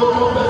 [0.00, 0.49] là.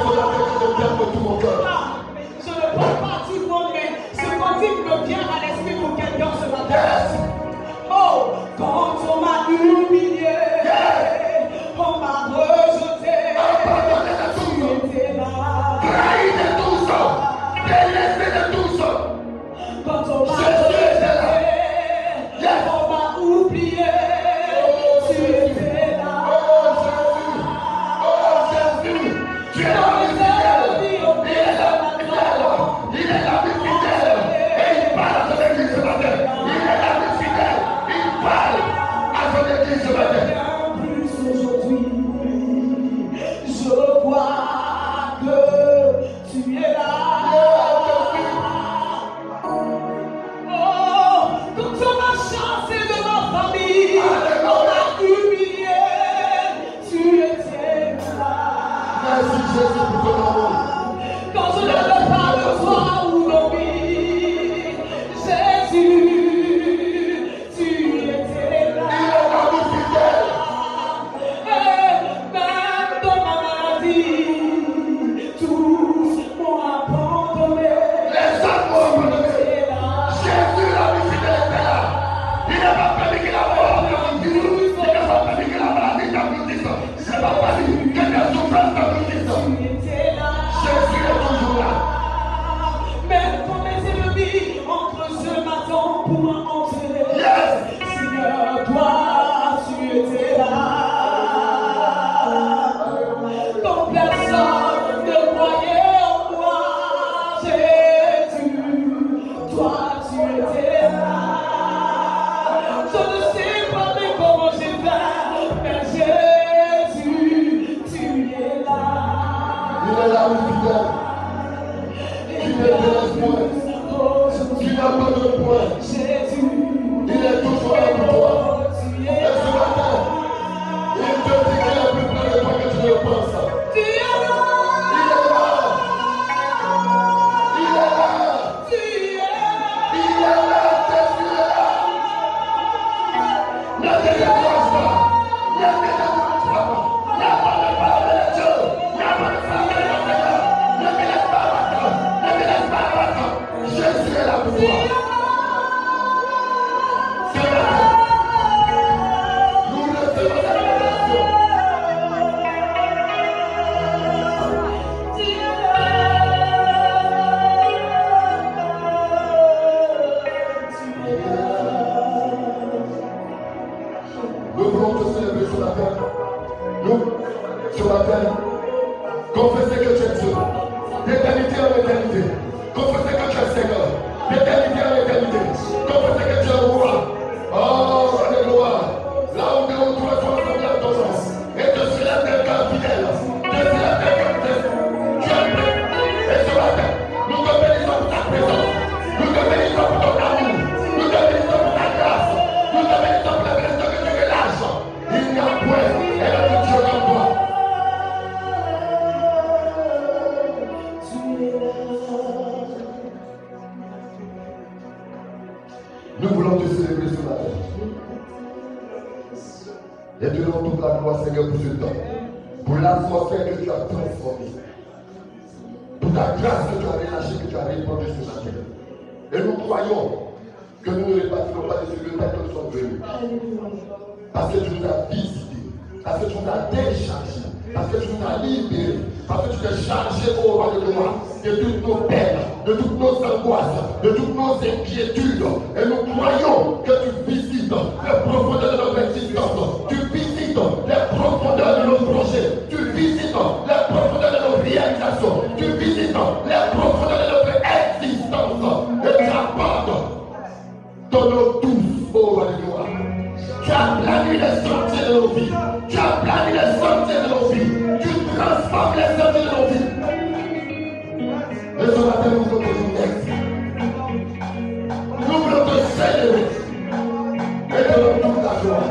[277.88, 278.90] avec toute la gloire.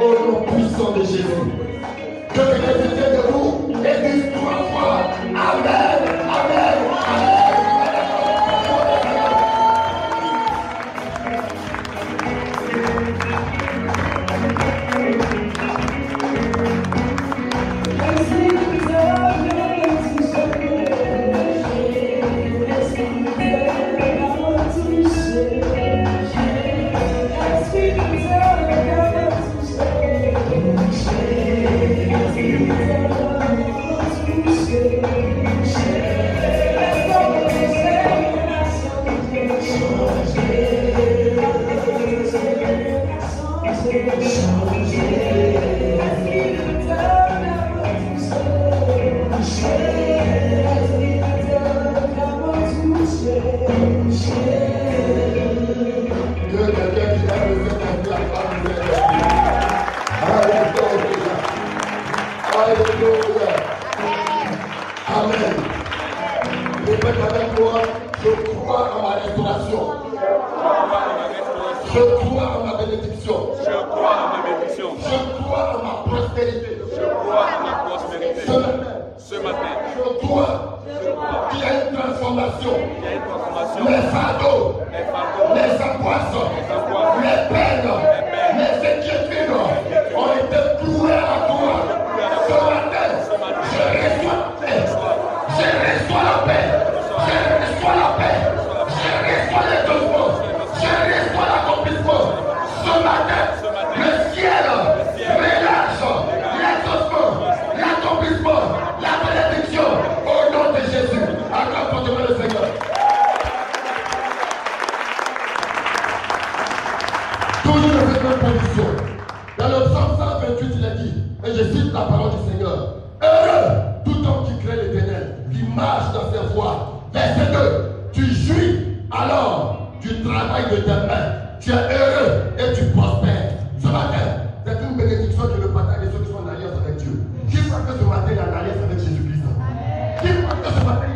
[0.00, 1.24] Au nom puissant de Jésus.
[2.32, 3.23] Que les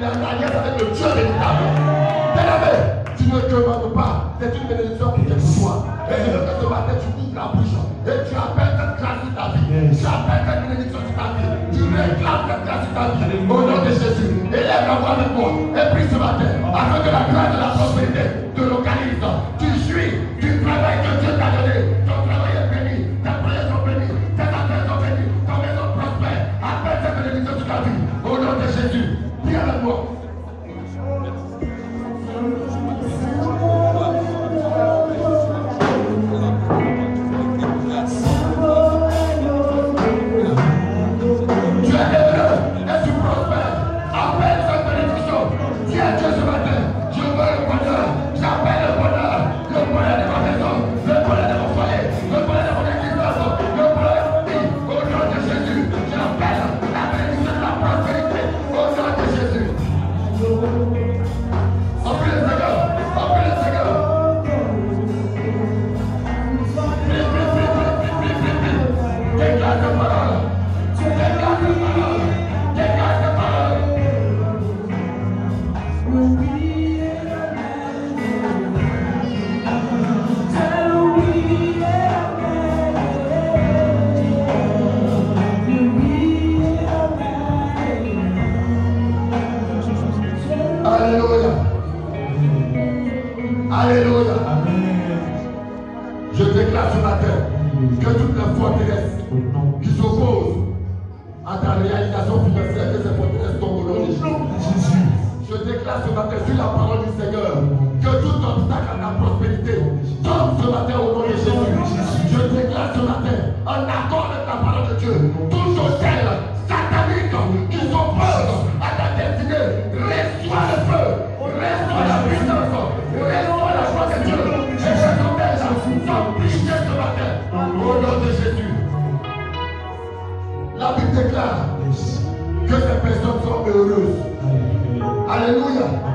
[0.08, 1.64] avec le Dieu véritable.
[2.34, 2.72] Bien-aimé,
[3.16, 4.32] tu ne te demandes pas.
[4.40, 5.84] C'est une bénédiction qui est pour toi.
[6.08, 9.68] Et ce matin, tu ouvres la bouche et tu appelles cette grâce de ta vie.
[9.68, 11.52] Tu appelles cette bénédiction de ta vie.
[11.76, 13.44] Tu réclames cette grâce de ta vie.
[13.48, 17.10] Au nom de Jésus, élève la voix avec moi et prie ce matin afin que
[17.12, 17.77] la grâce de la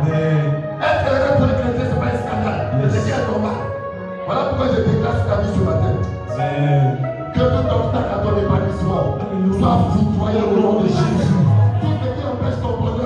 [0.08, 2.62] Être heureux pour le chrétien, ce n'est pas un scandale.
[2.92, 3.58] C'est un combat.
[4.26, 6.04] Voilà pourquoi je déclare sur ta vie sur la tête.
[7.34, 9.06] Que tout obstacle à ton épanouissement
[9.60, 11.34] soit foudroyé au nom de Jésus.
[11.82, 13.03] Tout ce qui empêche ton bonheur.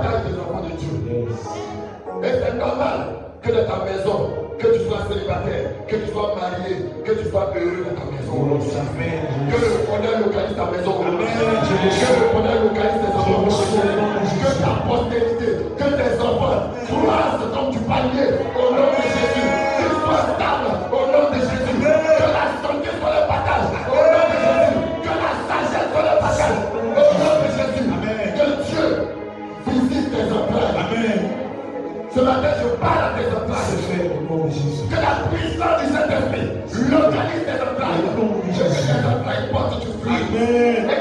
[0.00, 0.94] des enfants de Dieu.
[2.22, 2.98] Et c'est normal
[3.42, 7.52] que dans ta maison, que tu sois célibataire, que tu sois marié, que tu sois
[7.56, 8.20] heureux dans ta maison.
[9.50, 10.94] Que le bonheur localise ta maison.
[11.00, 13.44] Que le bonheur localise tes enfants.
[14.40, 18.28] Que ta postérité, que tes enfants croissent comme du palier.
[34.50, 36.48] que la puissance du Saint-Esprit
[36.90, 38.02] localise les entrailles.
[38.52, 40.99] Je vais les entrailles portent du fruit.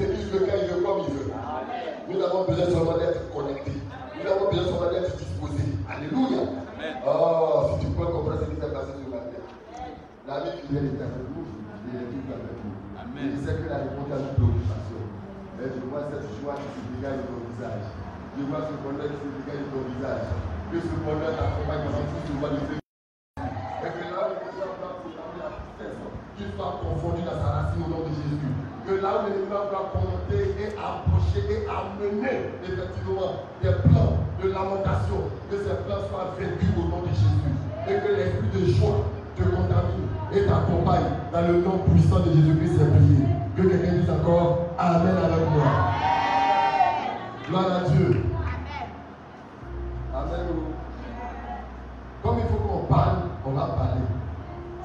[0.00, 1.28] C'est utilise le cas il veut comme il veut.
[2.08, 3.84] Nous avons besoin seulement d'être connectés.
[4.16, 5.76] Nous avons besoin seulement d'être disposés.
[5.84, 6.40] Alléluia.
[7.04, 9.44] Oh, si tu peux comprendre ce qui s'est passé ce matin.
[10.24, 11.44] L'ami qui vient est avec vous,
[11.84, 12.72] il est tout avec vous.
[13.12, 15.04] Il sait que la réponse à nos préoccupations.
[15.60, 17.84] Et je vois cette joie qui se dégage de ton visage.
[18.40, 20.32] Je vois ce bonheur qui se dégage de ton visage.
[20.72, 22.80] Que ce bonheur t'accompagne pendant tout le mois de
[33.62, 37.52] des plans de lamentation, que ces plans soient vaincus au nom de Jésus.
[37.88, 39.04] Et que l'esprit de joie
[39.36, 43.26] te contamine et t'accompagne dans le nom puissant de Jésus-Christ prié.
[43.56, 45.64] Que quelqu'un dise encore Amen avec moi.
[47.48, 48.22] Gloire à Dieu.
[50.14, 50.46] Amen.
[52.22, 54.02] Comme il faut qu'on parle, on va parler.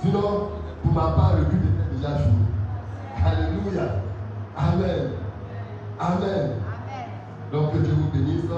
[0.02, 0.50] Sinon,
[0.84, 2.34] pour ma part, le but était déjà joué.
[3.24, 4.02] Alléluia.
[4.58, 5.12] Amen.
[6.00, 6.65] Amen.
[7.52, 8.50] Donc que Dieu vous bénisse.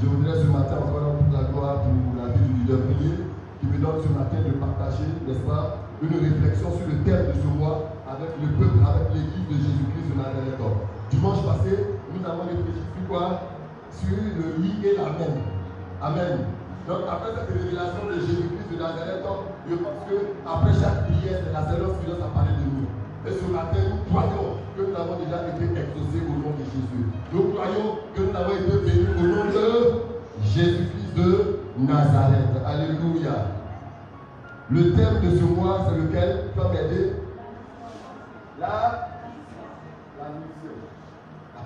[0.00, 3.18] Je voudrais ce matin encore toute la gloire pour la vie du leader prié
[3.58, 7.34] qui me donne ce matin de partager, n'est-ce pas, une réflexion sur le thème de
[7.34, 10.62] ce mois avec le peuple, avec l'église de Jésus-Christ de Nazareth.
[11.10, 13.58] Dimanche passé, nous avons réfléchi sur quoi?
[13.90, 15.42] Sur le oui et l'amen.
[15.98, 16.46] Amen.
[16.86, 19.26] Donc après cette révélation de Jésus-Christ de Nazareth,
[19.66, 20.16] je pense que
[20.46, 22.86] après chaque prière, c'est la seule suffisance à parler de nous.
[23.26, 27.04] Et ce matin, nous croyons que nous avons déjà été exaucés au nom de Jésus.
[27.32, 30.02] Nous croyons que nous avons été bénis au nom de
[30.44, 32.54] Jésus-Christ de Nazareth.
[32.64, 33.46] Alléluia.
[34.70, 36.44] Le thème de ce mois, c'est lequel?
[36.52, 37.12] Tu vas m'aider
[38.60, 39.08] La,
[40.18, 40.76] la mission.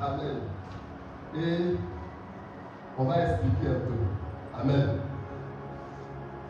[0.01, 0.37] Amen.
[1.37, 1.77] Et
[2.99, 4.61] on va expliquer un peu.
[4.63, 4.89] Amen.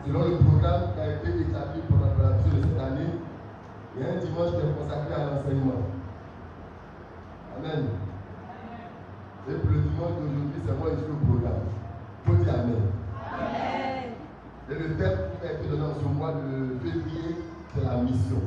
[0.05, 3.13] Selon le programme qui a été établi pour la préparation de cette année,
[3.95, 5.85] il y a un dimanche qui est consacré à l'enseignement.
[7.57, 7.85] Amen.
[9.47, 11.67] Et pour le dimanche d'aujourd'hui, c'est moi ici au programme.
[12.25, 12.83] Faut dire Amen.
[14.69, 17.35] Et le thème qui a été donné en ce mois de février,
[17.75, 18.41] c'est la mission.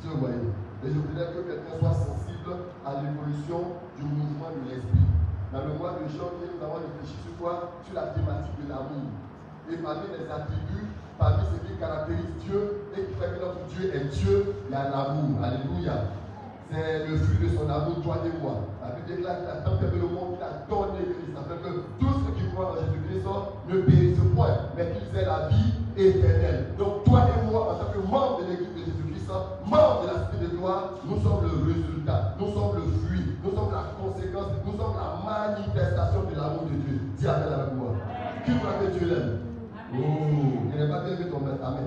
[0.00, 0.48] Si vous voyez.
[0.84, 2.52] Et je voudrais que quelqu'un soit sensible
[2.86, 5.06] à l'évolution du mouvement de l'esprit.
[5.52, 7.76] Dans le mois de janvier, nous avons réfléchi sur quoi?
[7.84, 9.12] Sur la thématique de l'amour.
[9.70, 10.88] Et parmi les attributs,
[11.18, 14.74] parmi ce qui caractérise Dieu et qui fait que notre Dieu est Dieu, il y
[14.74, 15.38] a l'amour.
[15.42, 16.10] Alléluia.
[16.72, 18.64] C'est le fruit de son amour, toi et moi.
[18.80, 21.36] La Bible déclare qu'il a tant aimé le monde qu'il a donné Christ.
[21.36, 23.28] Afin que tous ceux qui croient en Jésus-Christ
[23.68, 26.72] ne périssent point, mais qu'ils aient la vie éternelle.
[26.78, 29.28] Donc toi et moi, en tant que membres de l'église de Jésus-Christ,
[29.66, 31.61] membres de la de gloire, nous sommes le
[40.72, 41.78] Il n'est pas bien vu ton main, ta main.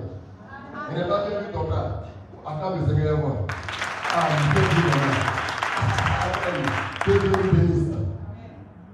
[0.92, 2.04] Il n'est pas bien vu ton bras.
[2.46, 3.46] Attends le Seigneur moi.
[4.14, 4.28] Ah,
[6.48, 6.66] Amen.
[7.04, 7.96] Que Dieu bénisse.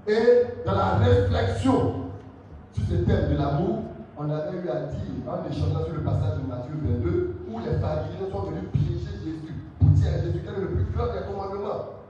[0.08, 1.94] Et dans la réflexion
[2.72, 3.82] sur ce thème de l'amour,
[4.18, 7.78] on avait eu à dire, en échangeant sur le passage de Matthieu 22, où les
[7.78, 11.24] pharisiens sont venus piéger Jésus pour dire à Jésus quel est le plus grand des
[11.26, 12.02] commandements?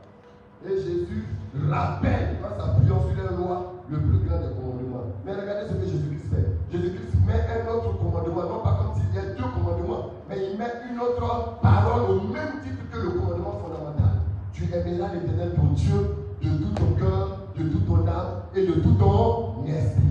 [0.65, 1.27] Et Jésus
[1.69, 5.13] rappelle, en s'appuyant sur les lois, le plus grand des commandements.
[5.27, 6.47] Mais regardez ce que Jésus-Christ fait.
[6.73, 10.59] Jésus-Christ met un autre commandement, non pas comme s'il y a deux commandements, mais il
[10.59, 14.21] met une autre parole au même titre que le commandement fondamental.
[14.53, 18.73] Tu aimeras l'éternel ton Dieu de tout ton cœur, de toute ton âme et de
[18.73, 20.03] tout ton esprit.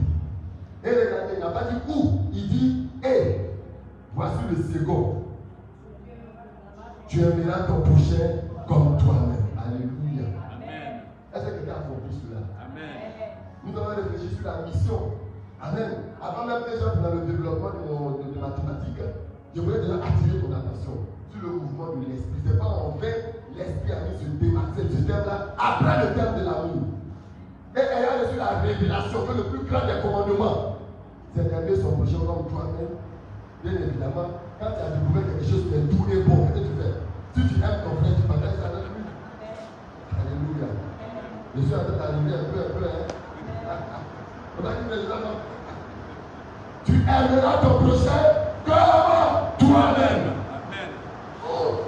[0.83, 3.41] Et regardez, il n'a pas dit où, il dit et.
[4.13, 5.23] Voici le second.
[7.07, 9.45] Tu aimeras ton prochain comme toi-même.
[9.57, 10.27] Alléluia.
[10.55, 11.01] Amen.
[11.33, 12.39] Est-ce que quelqu'un a compris cela?
[12.59, 12.89] Amen.
[13.63, 15.11] Nous avons réfléchi sur la mission.
[15.61, 15.91] Amen.
[16.21, 18.97] Avant même que j'entre dans le développement de, mon, de, de mathématiques,
[19.55, 22.41] je voulais déjà attirer ton attention sur le mouvement de l'esprit.
[22.45, 23.13] Ce n'est pas en vain
[23.55, 24.57] l'esprit a mis ce thème,
[24.89, 26.87] ce thème-là après le thème de l'amour.
[27.75, 30.77] Et ayant reçu la révélation que le plus grand des commandements,
[31.35, 32.97] c'est d'aimer son prochain comme toi-même.
[33.63, 36.73] Bien évidemment, quand tu as découvert quelque chose qui est doux et bon, qu'est-ce que
[36.73, 36.93] tu fais
[37.37, 39.03] Si tu aimes ton frère, tu partages ça avec lui.
[40.17, 40.69] Alléluia.
[41.55, 43.05] Je suis en train d'arriver un peu, un peu, hein.
[44.59, 45.01] On les.
[46.83, 48.21] Tu aimeras ton prochain
[48.65, 50.33] comme toi-même.
[50.49, 50.89] Amen.
[51.47, 51.81] Oh.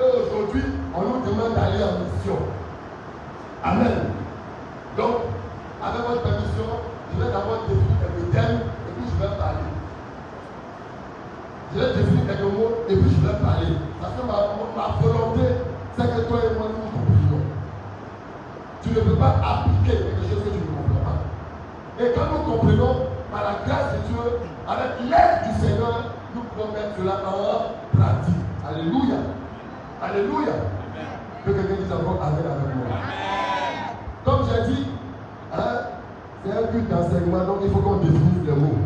[0.00, 0.62] Et aujourd'hui,
[0.94, 2.38] on nous demande d'aller en mission.
[3.62, 4.10] Amen.
[4.96, 5.16] Donc,
[5.82, 6.64] avec votre permission,
[7.12, 9.70] je vais d'abord définir quelques thèmes et puis je vais parler.
[11.74, 13.68] Je vais définir quelques mots et puis je vais parler.
[14.00, 14.38] Parce que ma,
[14.76, 15.42] ma volonté,
[15.96, 17.44] c'est que toi et moi nous comprenions.
[18.82, 20.73] Tu ne peux pas appliquer quelque chose que tu pas.
[22.00, 24.22] Et quand nous comprenons, par la grâce de Dieu,
[24.66, 28.34] avec l'aide du Seigneur, nous pouvons mettre cela en pratique.
[28.68, 29.18] Alléluia.
[30.02, 30.52] Alléluia.
[31.44, 32.86] Que quelqu'un dise encore Amen avec moi.
[32.90, 33.96] Amen.
[34.24, 34.86] Comme j'ai dit,
[35.52, 35.78] hein,
[36.44, 38.78] C'est un culte d'enseignement, donc il faut qu'on définisse les mots.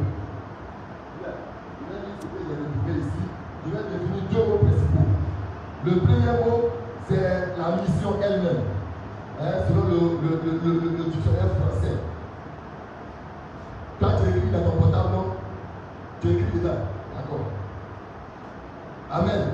[3.66, 5.08] Je vais définir deux mots principaux.
[5.84, 6.70] Le premier mot,
[7.08, 8.62] c'est la mission elle-même.
[9.40, 11.94] Hein, selon le, le- le dictionnaire français.
[14.00, 15.24] Quand tu écris dans ton portable, non?
[16.20, 16.74] Tu écris dedans.
[17.16, 17.46] D'accord.
[19.10, 19.48] Amen.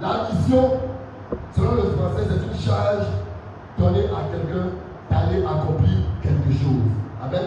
[0.00, 0.72] La mission,
[1.56, 3.06] selon le français, c'est une charge
[3.78, 4.70] donnée à quelqu'un
[5.10, 6.82] d'aller accomplir quelque chose.
[7.22, 7.42] Amen.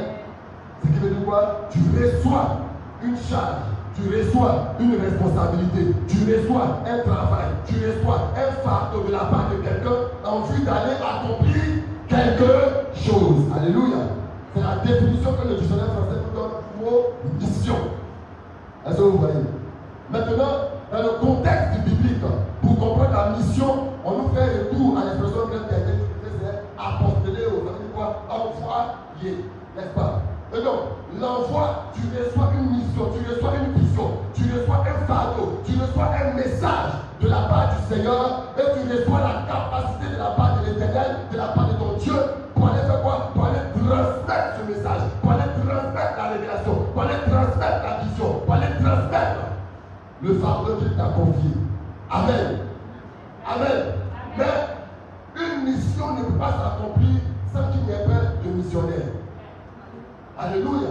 [0.81, 1.67] Ce qui veut dire quoi?
[1.69, 2.57] Tu reçois
[3.03, 3.63] une charge,
[3.95, 9.49] tu reçois une responsabilité, tu reçois un travail, tu reçois un fardeau de la part
[9.51, 9.89] de quelqu'un
[10.25, 13.45] en vue d'aller accomplir quelque chose.
[13.55, 14.20] Alléluia.
[14.53, 17.75] C'est la définition que le dictionnaire français nous donne mot mission.
[18.85, 19.35] Est-ce que vous voyez?
[20.11, 22.19] Maintenant, dans le contexte biblique,
[22.61, 26.67] pour comprendre la mission, on nous fait retour à l'expression grecque qui a été utilisée.
[26.75, 26.89] Ça
[27.23, 27.47] veut dire
[27.95, 29.45] quoi Envoyer,
[29.77, 30.21] n'est-ce pas?
[30.53, 35.61] Et donc, l'envoi, tu reçois une mission, tu reçois une vision, tu reçois un fardeau,
[35.63, 36.91] tu reçois un message
[37.21, 41.17] de la part du Seigneur et tu reçois la capacité de la part de l'éternel,
[41.31, 42.15] de la part de ton Dieu,
[42.53, 43.31] pour aller faire quoi?
[43.33, 43.59] Pour aller
[50.23, 51.51] le fardeau qu'il t'a confié.
[52.09, 52.59] Amen.
[53.45, 53.95] Amen.
[54.37, 54.45] Mais
[55.35, 57.21] une mission ne peut pas s'accomplir
[57.53, 59.09] sans qu'il n'y ait pas de missionnaire.
[60.37, 60.89] Alléluia.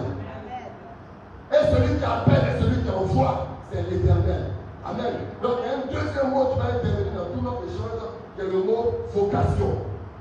[1.52, 4.52] Et celui qui appelle et celui qui envoie, c'est l'éternel.
[4.84, 5.14] Amen.
[5.42, 8.00] Donc il y a un deuxième mot qui va intervenir dans tout notre échange,
[8.36, 9.72] qui est le mot vocation,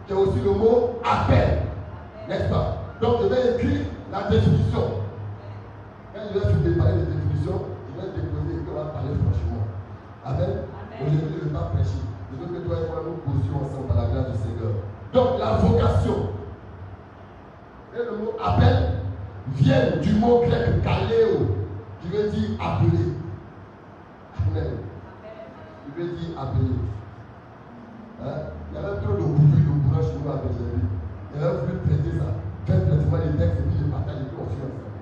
[0.06, 1.60] qui est aussi le mot appel.
[2.28, 2.78] N'est-ce pas?
[3.02, 4.84] Donc je vais écrire la définition.
[6.14, 7.62] Quand je vais vous parler des définitions,
[9.10, 9.64] parler franchement.
[10.26, 10.66] Amen?
[11.02, 12.04] Aujourd'hui, je ne vais pas prêcher.
[12.32, 14.74] Je veux que toi et moi nous posions ensemble par la grâce du Seigneur.
[15.14, 16.30] Donc la vocation
[17.96, 19.02] et le mot appel
[19.56, 21.56] viennent du mot grec kaléo,
[22.02, 23.14] qui veut dire appeler.
[24.38, 24.72] Amen.
[25.86, 26.78] Qui veut dire appeler.
[28.22, 28.54] Hein?
[28.72, 30.86] Il y avait trop de bouillie de bourrage chez nous avec Jésus.
[31.36, 32.26] Il avait voulu traiter ça.
[32.66, 34.94] Faire traitement des textes et puis je partage et puis on suit ensemble.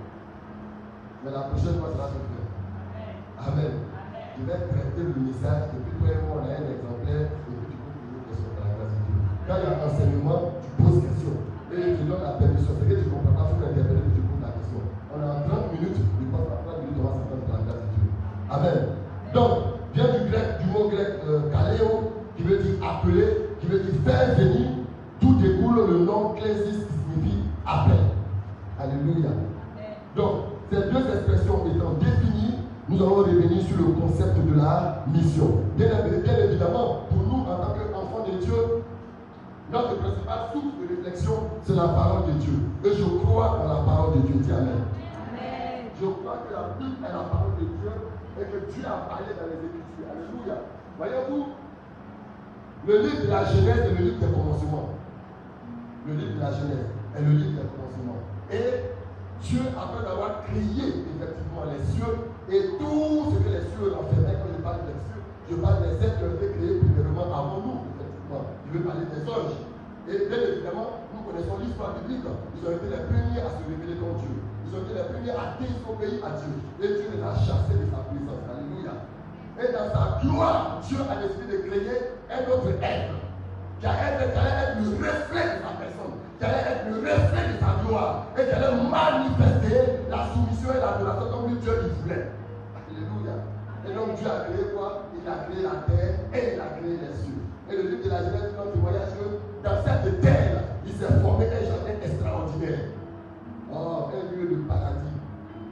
[1.25, 2.47] Mais la prochaine fois, ça va se faire.
[3.47, 3.86] Amen.
[4.37, 7.77] Je vais traiter le message et puis toi on a un exemplaire et puis tu
[7.81, 9.17] peux des questions par la Dieu.
[9.49, 11.33] Quand il y a un enseignement, tu poses question.
[11.73, 12.77] Et je donne la permission.
[12.77, 14.81] Ce que tu ne comprends pas, il faut m'interpeller et tu poses la question.
[15.09, 18.05] On a 30 minutes, je pense à 30 minutes, on va s'entendre par la Dieu.
[18.53, 18.79] Amen.
[19.33, 19.51] Donc,
[19.97, 21.89] vient du grec, du mot grec euh, kaléo,
[22.37, 24.85] qui veut dire appeler, qui veut dire faire venir.
[25.17, 28.05] Tout découle le nom clésis qui signifie appel.
[28.77, 29.33] Alléluia.
[32.97, 35.61] Nous allons revenir sur le concept de la mission.
[35.77, 35.89] Bien,
[36.23, 38.83] bien évidemment, pour nous, en tant qu'enfants de Dieu,
[39.71, 42.53] notre principale source de réflexion, c'est la parole de Dieu.
[42.85, 44.35] Et je crois dans la parole de Dieu.
[44.41, 44.81] Dis Amen.
[45.99, 47.91] Je crois que la Bible est la parole de Dieu
[48.39, 50.09] et que Dieu a parlé dans les Écritures.
[50.09, 50.61] Alléluia.
[50.97, 51.45] Voyez-vous,
[52.87, 54.89] le livre de la Genèse est le livre des commencements.
[56.07, 58.21] Le livre de la Genèse est le livre des commencements.
[58.51, 58.89] Et
[59.41, 64.51] Dieu, après avoir créé effectivement les cieux et tout ce que les cieux renfermaient, quand
[64.55, 65.21] je parle des cieux,
[65.51, 68.43] je parle des êtres qui ont été créés premièrement avant nous, effectivement.
[68.63, 69.59] Je veux parler des anges.
[70.07, 72.23] Et bien évidemment, nous connaissons l'histoire biblique.
[72.23, 74.35] Ils ont été les premiers à se révéler comme Dieu.
[74.63, 76.55] Ils ont été les premiers à désobéir à Dieu.
[76.79, 78.43] Et Dieu les a chassés de sa présence.
[78.47, 78.95] Alléluia.
[79.59, 83.17] Et dans sa gloire, Dieu a décidé de créer un autre être
[83.79, 87.45] qui allait être, qui être le reflet de sa personne, qui allait être le reflet
[87.49, 92.29] de sa gloire et qui allait manifester la soumission et l'adoration comme Dieu il voulait.
[92.77, 93.35] Alléluia.
[93.87, 95.09] Et donc Dieu a créé quoi?
[95.17, 97.41] Il a créé la terre et il a créé les cieux.
[97.69, 99.25] Et le livre de la Genèse nous témoignage que
[99.67, 102.93] dans cette terre, il s'est formé un jardin extraordinaire.
[103.73, 105.17] Oh, un lieu de paradis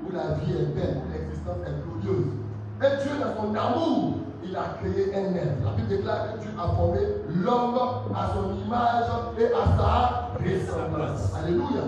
[0.04, 2.34] où la vie est belle, où l'existence est glorieuse.
[2.82, 5.64] Et Dieu, dans son amour, il a créé un être.
[5.64, 7.80] La Bible déclare que Dieu a formé l'homme
[8.16, 9.92] à son image et à sa
[10.40, 11.34] ressemblance.
[11.38, 11.84] Alléluia.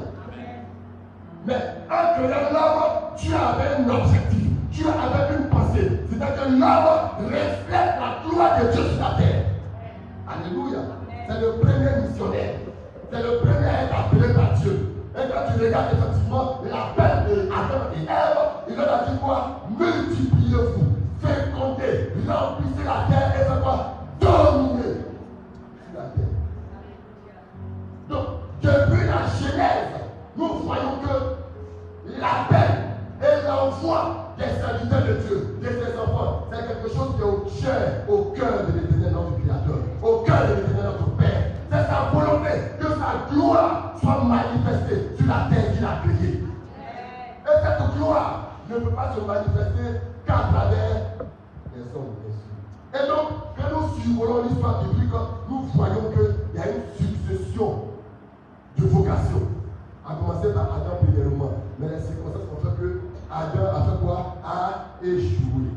[1.45, 4.47] Mais en créant l'homme, Dieu avait un objectif.
[4.71, 5.91] Dieu avait une pensée.
[6.09, 9.45] C'est-à-dire que l'homme reflète la gloire de Dieu sur la terre.
[10.27, 10.79] Alléluia.
[11.27, 12.53] C'est le premier missionnaire.
[13.11, 14.93] C'est le premier à être appelé par Dieu.
[15.15, 18.37] Et quand tu regardes effectivement l'appel de Adam et Ève,
[18.69, 19.61] il leur a dit quoi?
[19.69, 20.96] Multipliez-vous,
[22.31, 24.97] remplissez la terre et quoi Dominez
[25.83, 26.33] sur la terre.
[28.09, 28.25] Donc,
[28.61, 30.01] depuis la Genèse,
[30.35, 32.71] nous voyons que l'appel
[33.21, 37.47] et l'envoi des serviteurs de Dieu, de ses enfants, c'est quelque chose qui est au
[37.61, 41.43] cher, au cœur de l'éternel notre Créateur, au cœur de l'éternel notre Père.
[41.69, 42.49] C'est sa volonté
[42.79, 45.47] que sa gloire soit manifestée sur la
[47.97, 51.01] gloire ne peut pas se manifester qu'à travers
[52.93, 55.11] Et donc, quand nous survolons l'histoire biblique,
[55.49, 57.83] nous voyons qu'il y a une succession
[58.77, 59.47] de vocations.
[60.07, 61.51] À commencer par Adam premièrement.
[61.79, 64.37] Mais les circonstances ont fait que Adam a fait quoi?
[64.43, 65.67] A échoué.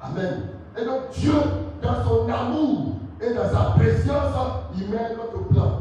[0.00, 0.42] Amen.
[0.78, 1.34] Et donc Dieu,
[1.82, 4.34] dans son amour et dans sa préscience,
[4.76, 5.80] il met notre plan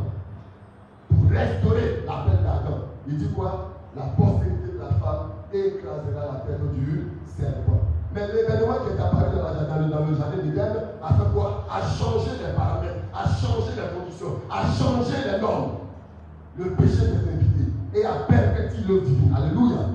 [1.10, 2.78] pour restaurer la paix d'Adam.
[3.08, 3.70] Il dit quoi?
[3.96, 7.93] La postérité de la femme écrasera la tête du serpent.
[8.14, 11.66] Mais l'événement qui est apparu dans, dans le, dans le jardin d'Éden a fait quoi
[11.70, 15.82] A changé les paramètres, a changé les conditions, a changé les normes.
[16.58, 19.34] Le péché s'est invité et a perverti l'œuvre divine.
[19.36, 19.90] Alléluia.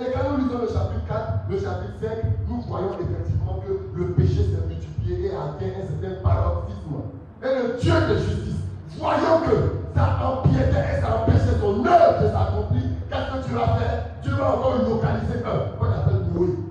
[0.00, 2.08] Et quand nous lisons le chapitre 4, le chapitre 5,
[2.48, 7.04] nous voyons effectivement que le péché s'est multiplié et a atteint un certain paroxysme.
[7.44, 8.64] Et le Dieu de justice,
[8.96, 13.76] voyant que ça empiétait et ça empêchait son œuvre de s'accomplir, qu'est-ce que Dieu a
[13.76, 16.67] fait Dieu va encore localiser un, qu'on appelle Noé.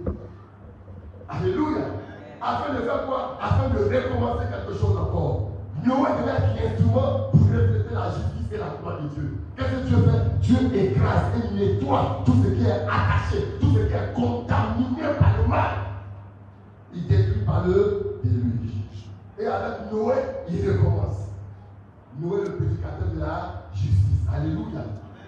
[1.39, 1.85] Alléluia.
[2.41, 3.37] Afin de faire quoi?
[3.41, 5.51] Afin de recommencer quelque chose encore.
[5.85, 9.37] Noé devait être l'instrument pour refléter la justice et la gloire de Dieu.
[9.55, 10.39] Qu'est-ce que Dieu fait?
[10.41, 15.37] Dieu écrase et nettoie tout ce qui est attaché, tout ce qui est contaminé par
[15.41, 15.71] le mal.
[16.93, 19.09] Il détruit par le déluge.
[19.39, 20.15] Et avec Noé,
[20.49, 21.29] il recommence.
[22.19, 24.25] Noé, le prédicateur de la justice.
[24.33, 24.81] Alléluia.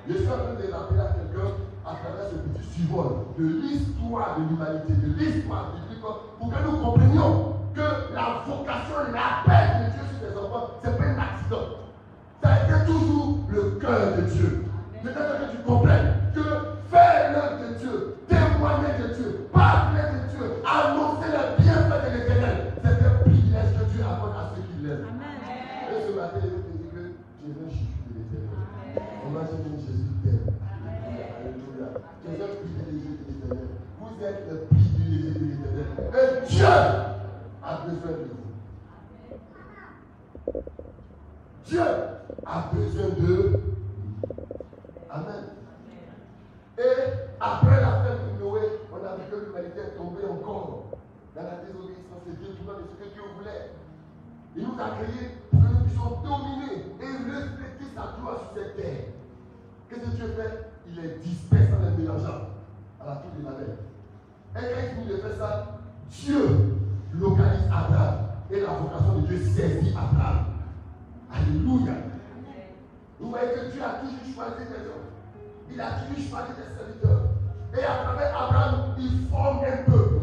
[0.07, 1.51] Je suis en train de rappeler à quelqu'un
[1.89, 6.77] à travers ce petit survol de l'histoire de l'humanité, de l'histoire biblique, pour que nous
[6.77, 11.65] comprenions que la vocation, l'appel de Dieu sur les enfants, ce n'est pas un accident.
[12.43, 14.65] Ça a été toujours le cœur de Dieu.
[15.01, 16.18] Peut-être que tu comprennes
[54.55, 58.75] Il nous a créés pour que nous puissions dominer et refléter sa gloire sur cette
[58.75, 59.03] terre.
[59.89, 60.71] Qu'est-ce que Dieu fait?
[60.87, 62.49] Il les disperse en les mélangeant
[62.99, 63.77] à la tour de la mer.
[64.55, 65.79] Et quand il finit de ça,
[66.09, 66.75] Dieu
[67.13, 68.15] localise Abraham.
[68.51, 70.45] Et la vocation de Dieu saisit Abraham.
[71.31, 71.93] Alléluia.
[73.19, 75.09] Vous voyez que Dieu a toujours choisi des hommes.
[75.71, 77.29] Il a toujours choisi des serviteurs.
[77.77, 80.15] Et à travers Abraham, il forme un peuple.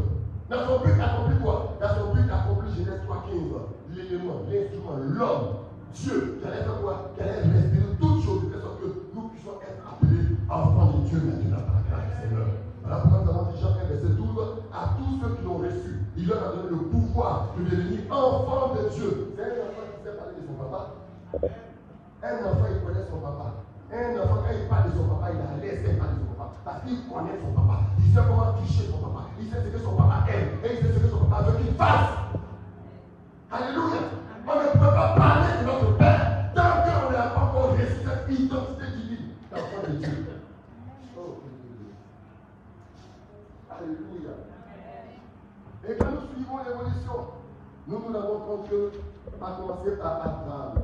[0.51, 1.77] Dans son but accompli quoi?
[1.81, 3.76] Dans son but accompli Genèse 3.15.
[3.97, 5.65] L'élément, l'instrument, l'homme,
[5.97, 9.33] Dieu, qui allait faire quoi Qui allait respirer toutes choses de telle sorte que nous
[9.33, 12.45] puissions être appelés enfants de Dieu maintenant par la grâce du Seigneur.
[12.85, 14.37] Voilà pourquoi nous avons dit Jean 1, verset 12
[14.69, 15.93] à tous ceux qui l'ont reçu.
[16.13, 19.33] Il leur a donné le pouvoir de devenir enfants de Dieu.
[19.33, 20.81] C'est un enfant qui sait parler de son papa.
[22.21, 23.65] Un enfant, il connaît son papa.
[23.97, 26.53] Un enfant, quand il parle de son papa, il a laissé parler de son papa.
[26.69, 27.97] Parce qu'il connaît son papa.
[27.97, 29.33] Il sait comment toucher son papa.
[29.41, 30.61] Il sait ce que son papa aime.
[30.61, 32.26] Et il sait ce que son papa veut qu'il fasse.
[33.51, 34.01] Alléluia.
[34.49, 38.39] On ne peut pas parler de notre Père tant qu'on n'a pas encore reçu cette
[38.39, 40.27] identité divine de Dieu.
[41.17, 41.43] Oh,
[43.71, 44.31] Alléluia.
[45.89, 47.27] Et quand nous suivons l'évolution,
[47.87, 48.91] nous nous rendons compte que,
[49.41, 50.83] à commencer par Abraham,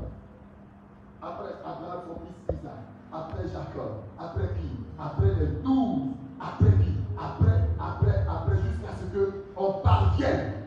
[1.20, 2.82] après Abraham, son fils Isaac,
[3.12, 4.70] après Jacob, après qui?
[4.98, 6.94] Après les douze, après qui?
[7.18, 10.61] Après, après, après, jusqu'à ce qu'on parvienne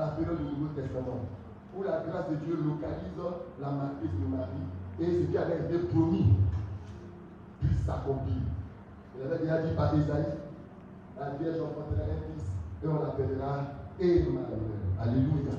[0.00, 1.28] la période du Nouveau Testament,
[1.76, 3.20] où la grâce de Dieu localise
[3.60, 4.66] la matrice de Marie
[4.98, 6.40] et ce qui avait été promis
[7.60, 8.48] puisse s'accomplir.
[9.14, 10.40] Il avait déjà dit par Isaïe,
[11.18, 12.48] la Vierge enfantera un fils
[12.82, 14.80] et on l'appellera Emmanuel.
[14.98, 15.52] Alléluia.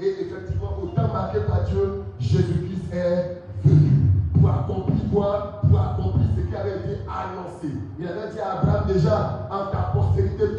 [0.00, 5.60] Et effectivement, au temps marqué par Dieu, Jésus-Christ est venu pour accomplir quoi?
[5.68, 7.76] Pour accomplir ce qui avait été annoncé.
[7.98, 10.56] Il avait dit à Abraham déjà, en ta postérité,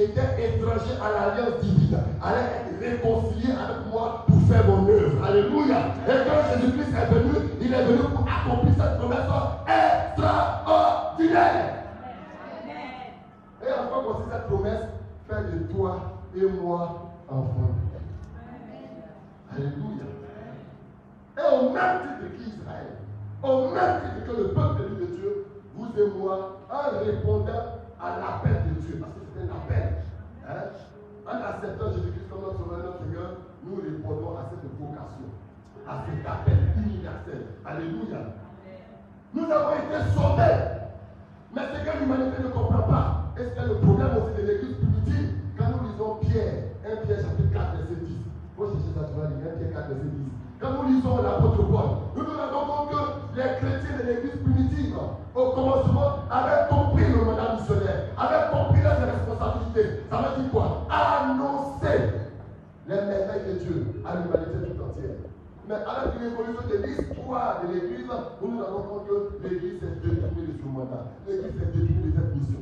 [0.00, 5.24] qui étaient étrangers à l'alliance divine allaient être réconciliées avec moi pour faire mon œuvre.
[5.24, 5.78] Alléluia.
[6.08, 9.28] Et quand Jésus-Christ est venu, il est venu pour accomplir cette promesse
[10.16, 11.84] extraordinaire.
[13.62, 14.84] Et enfin, voici cette promesse,
[15.28, 15.90] fais de toi
[16.34, 16.80] et moi
[17.28, 17.74] enfants.
[19.52, 20.06] Alléluia.
[21.36, 22.90] Et au même titre qu'Israël,
[23.42, 27.64] au même titre que le peuple de Dieu, vous et moi, en répondant
[28.00, 30.04] à l'appel de Dieu, parce que c'est un appel,
[30.48, 30.68] hein,
[31.26, 33.30] en acceptant Jésus-Christ comme notre sauveur, notre Seigneur,
[33.64, 35.28] nous répondons à cette vocation,
[35.88, 37.46] à cet appel universel.
[37.64, 38.36] Alléluia.
[39.32, 40.80] Nous avons été sauvés
[42.00, 46.16] l'humanité ne comprend pas, et c'est le problème aussi de l'église primitive, quand nous lisons
[46.22, 49.58] Pierre, 1 Pierre chapitre 4, verset 10, il faut chercher ça, tu vas lire 1
[49.58, 50.30] Pierre 4, verset 10.
[50.60, 54.96] Quand nous lisons l'apôtre Paul, nous nous rendons compte que les chrétiens de l'église primitive,
[55.34, 60.02] au commencement, avaient compris le mandat missionnaire, avaient compris leurs responsabilités.
[60.10, 60.86] Ça veut dire quoi?
[60.90, 62.10] Annoncer
[62.88, 65.16] les merveilles de Dieu à l'humanité tout entière.
[65.68, 68.10] Mais avec l'évolution de l'histoire de l'Église,
[68.42, 71.06] nous nous rendons compte que l'Église s'est détournée de son mandat.
[71.28, 72.58] L'Église s'est détournée de cette mission.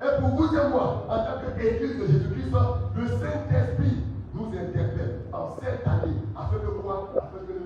[0.00, 2.56] Et pour vous et moi, en tant qu'Église de Jésus-Christ,
[2.96, 4.02] le Saint-Esprit
[4.34, 7.61] nous interpelle en cette année afin de quoi Afin que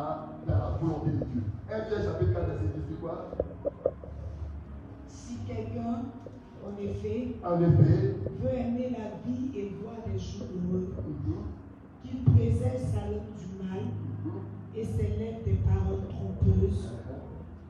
[0.00, 1.42] à la volonté de Dieu.
[1.70, 3.30] 1 Pierre chapitre 4, verset 10, c'est quoi?
[5.06, 6.02] Si quelqu'un,
[6.64, 11.44] en effet, En effet, veut aimer la vie et voir des jours heureux, mhm,
[12.02, 13.82] qu'il préserve sa langue du mal
[14.24, 14.40] mhm,
[14.74, 16.88] et ses lèvres des paroles trompeuses,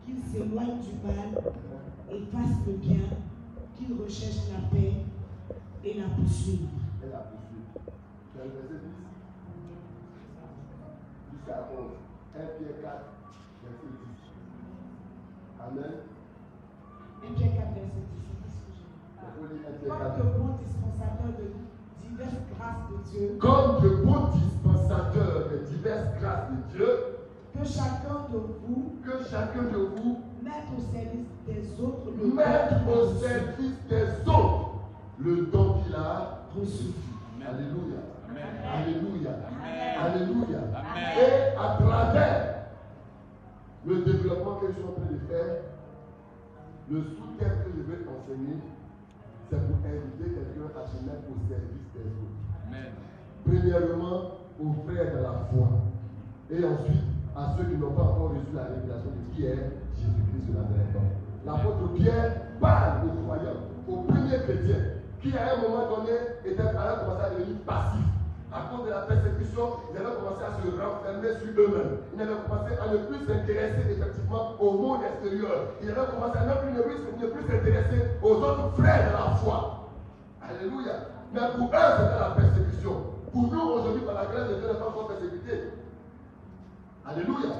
[0.05, 1.31] qu'il s'éloigne du mal
[2.13, 3.07] et fasse le bien,
[3.77, 4.95] qu'il recherche la paix
[5.85, 6.69] et la poursuive.
[7.03, 7.71] et la poursuite.
[8.33, 9.11] C'est le verset 10
[11.33, 11.91] jusqu'à 11.
[12.35, 13.05] 1 Pierre 4,
[13.65, 14.21] verset 10.
[15.61, 15.95] Amen.
[17.23, 18.27] 1 Pierre 4, verset 10.
[18.41, 18.91] c'est ce que j'ai dit.
[19.21, 20.19] Il faut lire 1 Pierre Comme 4.
[20.19, 21.47] de bons dispensateurs de
[22.01, 26.91] diverses grâces de Dieu, Comme de bons dispensateurs de diverses grâces de Dieu,
[27.59, 32.71] que chacun de vous que chacun de vous mette au service des autres le mette
[32.71, 33.19] don qu'il a au reçu.
[33.19, 34.71] service des autres
[35.19, 36.85] le don qu'il a reçu.
[37.47, 37.99] Alléluia.
[38.41, 39.31] Alléluia.
[40.01, 40.61] Alléluia.
[41.17, 42.51] Et à travers
[43.87, 45.57] le développement que je suis en train de faire,
[46.91, 48.57] le sous-thème que je vais enseigner,
[49.49, 52.39] c'est pour inviter quelqu'un à se mettre au service des autres.
[52.69, 52.93] Amen.
[53.45, 55.69] Premièrement, aux frères de la foi.
[56.51, 60.47] Et ensuite, à ceux qui n'ont pas encore reçu la révélation de qui est Jésus-Christ
[60.49, 60.97] de Nazareth.
[61.47, 66.13] L'apôtre Pierre parle aux croyants, aux premiers chrétiens, qui à un moment donné
[66.45, 68.20] étaient allaient commencer à devenir passifs.
[68.53, 72.03] À cause de la persécution, ils avaient commencé à se renfermer sur eux-mêmes.
[72.15, 75.79] Ils avaient commencé à ne plus s'intéresser effectivement au monde extérieur.
[75.79, 79.87] Ils avaient commencé à ne plus, s'intéresser aux autres frères de la foi.
[80.43, 81.15] Alléluia.
[81.33, 82.95] Mais pour eux, c'était la persécution.
[83.31, 85.71] Pour nous, aujourd'hui, par la grâce de Dieu, nous sommes persécutés.
[87.07, 87.55] Alléluia.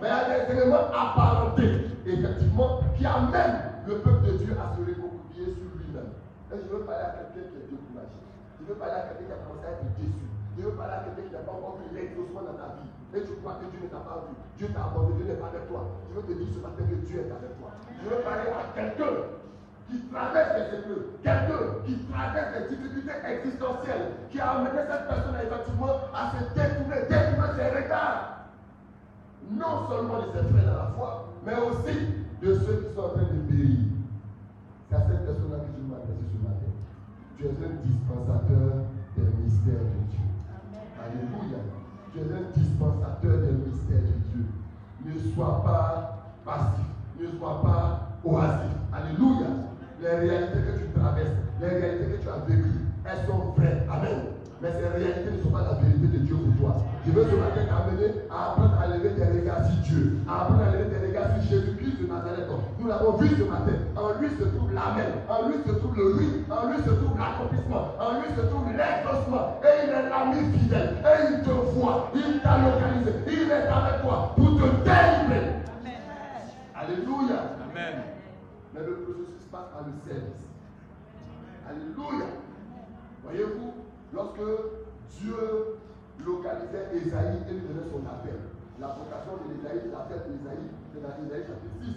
[0.00, 4.70] Mais il y a des éléments apparentés, effectivement, qui amènent le peuple de Dieu à
[4.70, 6.14] se recroqueviller sur lui-même.
[6.54, 8.14] Je veux parler à quelqu'un qui est découragé.
[8.62, 10.27] Je veux parler à quelqu'un qui a commencé à être déçu.
[10.58, 12.90] Je veux parler à quelqu'un qui n'a pas encore vu l'exaucement dans ta vie.
[13.14, 14.34] Et tu crois que Dieu ne t'a pas vu.
[14.58, 15.86] Dieu t'a abandonné, Dieu n'est pas avec toi.
[16.10, 17.70] Je veux te dire ce matin que Dieu est avec toi.
[18.02, 19.38] Je veux parler à quelqu'un
[19.86, 25.38] qui traverse les épreuves, quelqu'un qui traverse des difficultés existentielles, qui a amené cette personne
[25.38, 28.38] effectivement à se détourner, détourner ses regards
[29.50, 31.96] non seulement de ses frères dans la foi, mais aussi
[32.42, 33.78] de ceux qui sont en train de périr.
[34.90, 36.72] C'est à cette personne-là que je m'adresse ce matin.
[37.36, 38.84] Tu es un dispensateur
[39.16, 40.27] des mystères de Dieu.
[41.08, 41.58] Alléluia.
[42.12, 44.44] Tu es un dispensateur des mystères de Dieu.
[45.04, 46.84] Ne sois pas passif.
[47.18, 48.76] Ne sois pas oasif.
[48.92, 49.46] Alléluia.
[50.00, 53.86] Les réalités que tu traverses, les réalités que tu as vécues, elles sont vraies.
[53.90, 54.37] Amen.
[54.60, 56.82] Mais ces réalités ne sont pas la vérité de Dieu pour toi.
[57.06, 60.62] Je veux ce matin t'amener à apprendre à lever tes regards sur Dieu, à apprendre
[60.62, 62.50] à lever tes regards sur Jésus-Christ de Nazareth.
[62.80, 63.78] Nous l'avons vu ce matin.
[63.94, 67.14] En lui se trouve l'amen, en lui se trouve le oui, en lui se trouve
[67.14, 69.62] l'accomplissement, en lui se trouve l'exaucement.
[69.62, 70.90] Et il est l'ami fidèle.
[71.06, 75.54] Et il te voit, il t'a localisé, il est avec toi pour te délivrer.
[76.74, 77.54] Alléluia.
[77.62, 77.94] Amen.
[78.74, 80.42] Mais le processus passe par le service.
[81.62, 82.26] Alléluia.
[83.22, 84.40] Voyez-vous, lorsque
[85.20, 85.78] Dieu
[86.24, 88.38] localisait Esaïe et lui donnait son appel,
[88.80, 91.96] la vocation de l'Ésaïe, l'appel d'Esaïe, c'est dans Esaïe chapitre 6.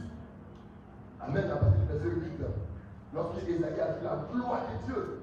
[1.21, 2.45] Amen, à partir du verset 8.
[3.13, 5.19] Lorsque Esaïe a vu la gloire de Dieu,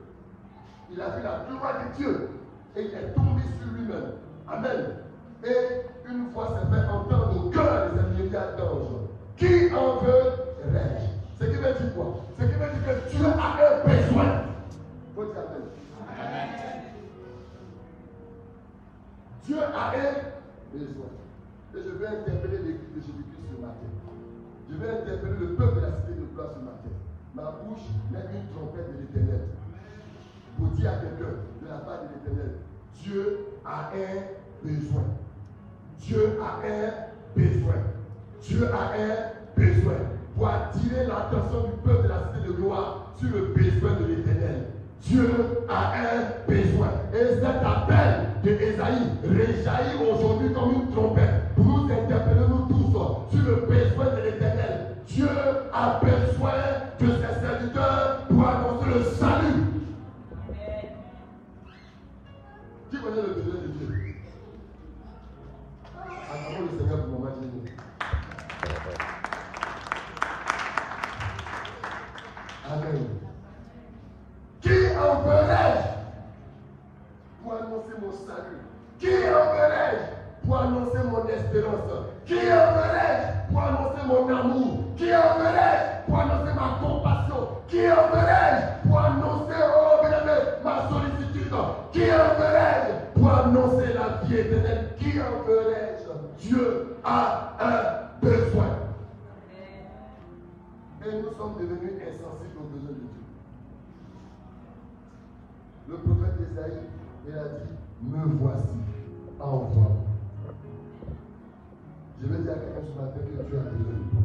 [0.90, 2.30] il a vu la gloire de Dieu
[2.76, 4.12] et il est tombé sur lui-même.
[4.48, 4.96] Amen.
[5.44, 9.08] Et une fois s'est fait entendre au cœur des myriades d'anges.
[9.36, 10.32] Qui en veut?
[10.72, 12.06] Rêve Ce qui veut dire quoi?
[12.38, 14.42] Ce qui veut dire que Dieu a un besoin.
[15.14, 15.67] Faut dire.
[19.48, 21.08] Dieu a un besoin.
[21.74, 23.88] Et je vais interpeller l'église de Jésus-Christ ce matin.
[24.68, 26.92] Je vais interpeller le peuple de la cité de gloire ce matin.
[27.34, 29.48] Ma bouche met une trompette de l'éternel.
[30.58, 31.32] Pour dire à quelqu'un
[31.62, 32.56] de la part de l'éternel,
[33.02, 35.04] Dieu a un besoin.
[35.98, 36.92] Dieu a un
[37.34, 37.80] besoin.
[38.42, 39.16] Dieu a un
[39.56, 39.96] besoin.
[40.36, 44.66] Pour attirer l'attention du peuple de la cité de gloire sur le besoin de l'éternel.
[45.02, 46.90] Dieu a un besoin.
[47.14, 53.36] Et cet appel de Esaïe réjaillit aujourd'hui comme une trompette pour nous interpeller nous tous
[53.36, 54.96] sur le besoin de l'éternel.
[55.06, 55.28] Dieu
[55.72, 56.52] a besoin
[57.00, 59.64] de ses serviteurs pour annoncer le salut.
[62.90, 64.14] Qui connaît le besoin de Dieu?
[66.60, 67.20] Le Seigneur pour
[74.68, 75.88] Qui enverrai-je
[77.42, 78.60] pour annoncer mon salut.
[78.98, 81.90] Qui enverrai-je pour annoncer mon espérance.
[82.26, 84.84] Qui enverrai-je pour annoncer mon amour.
[84.98, 87.48] Qui enverrai-je pour annoncer ma compassion.
[87.66, 91.54] Qui enverrai-je pour annoncer, oh bien-aimé, ma sollicitude.
[91.92, 94.90] Qui enverrai-je pour annoncer la vie éternelle.
[94.98, 98.68] Qui enverrai-je Dieu a un besoin.
[101.06, 103.07] Et nous sommes devenus insensibles aux besoins de.
[105.88, 106.84] Le prophète Esaïe,
[107.26, 107.72] il a dit,
[108.04, 108.76] me voici,
[109.40, 110.04] envoie.
[112.20, 114.20] Je vais dire à quelqu'un ce matin que Dieu a besoin de toi.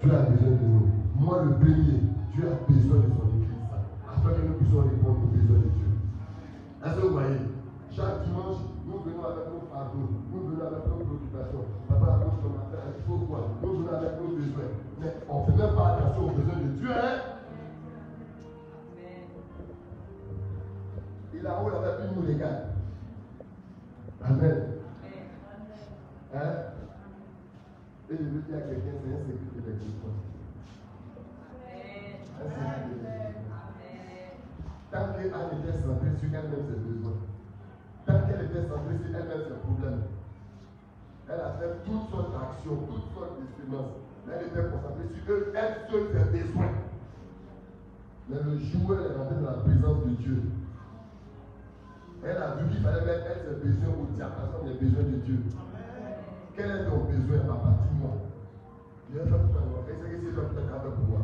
[0.00, 0.88] Dieu a besoin de nous.
[1.20, 2.00] Moi, le premier,
[2.32, 3.60] Dieu a besoin de son église,
[4.08, 5.90] afin que nous puissions répondre aux besoins de Dieu.
[6.80, 7.44] Est-ce que vous voyez?
[7.92, 11.64] Chaque dimanche, nous venons avec nos fardeaux, nous venons avec nos préoccupations.
[11.92, 13.52] Papa, nous quoi?
[13.60, 14.72] Nous venons avec nos besoins.
[14.96, 17.31] Mais on ne fait même pas attention aux besoins de Dieu, hein?
[21.52, 22.64] Il a haut avec une nous regarde.
[24.24, 24.56] Amen.
[26.34, 26.52] Hein?
[28.08, 30.20] Et je veux dire à quelqu'un, c'est un secret de l'existence.
[32.40, 33.52] Un secret de l'existence.
[34.92, 37.20] Tant qu'Anne était centrée sur elle-même ses besoins,
[38.06, 40.02] tant qu'elle était centrée sur elle-même ses problèmes,
[41.28, 44.00] elle a fait toutes sortes d'actions, toutes sortes d'expériences.
[44.24, 46.80] Mais elle était concentrée sur eux, elle seule ses besoins.
[48.28, 50.42] Mais le jour où elle est rentrée dans la présence de Dieu,
[52.24, 55.38] elle a vu qu'il fallait mettre ses besoins au diapason des besoins de Dieu.
[56.56, 58.10] Quel est ton besoin, papa Dis-moi.
[59.12, 59.84] Pour toi.
[59.86, 61.20] Qu'est-ce que c'est peut-être pour moi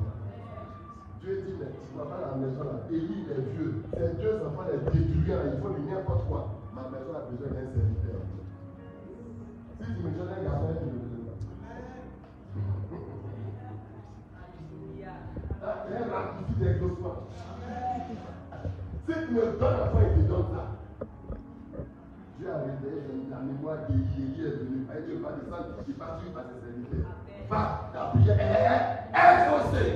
[1.21, 2.85] Dieu dit, mais tu vois pas la maison là.
[2.91, 3.75] Élie, il est vieux.
[3.95, 6.59] Ces deux enfants les détruire, il faut de n'importe quoi.
[6.75, 8.21] Ma maison a besoin d'un serviteur.
[9.79, 11.19] Si tu me donnes un garçon, tu me donnes.
[15.63, 17.17] Ah, Il y a un d'exaucement.
[19.07, 20.78] Si tu me donnes un enfant, il te donne ça.
[22.39, 24.86] Dieu a réveillé la mémoire de Yéli est venu.
[24.97, 27.11] Et Dieu va descendre, il passe par ses serviteurs.
[27.51, 27.62] Va,
[27.93, 29.93] ta prière est exaucée.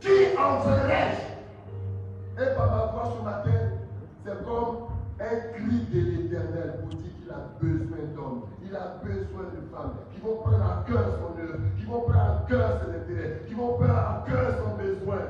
[0.00, 1.22] Qui enverrai-je
[2.42, 3.60] Et par ma voix ce matin,
[4.24, 4.76] c'est comme
[5.20, 9.94] un cri de l'éternel pour dire qu'il a besoin d'hommes, il a besoin de femmes
[10.12, 13.54] qui vont prendre à cœur son œuvre, qui vont prendre à cœur ses intérêts, qui
[13.54, 15.22] vont prendre à cœur son besoin.